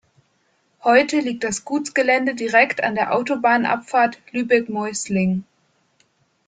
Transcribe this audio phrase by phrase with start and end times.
[0.83, 5.43] Heute liegt das Gutsgelände direkt an der Autobahnabfahrt Lübeck-Moisling.